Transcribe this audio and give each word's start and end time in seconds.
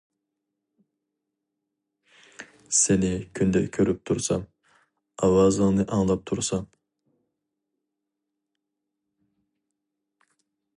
سېنى 2.77 3.11
كۈندە 3.39 3.61
كۆرۈپ 3.77 3.99
تۇرسام، 4.11 4.47
ئاۋازىڭنى 5.29 5.87
ئاڭلاپ 5.99 6.25
تۇرسام. 6.31 6.67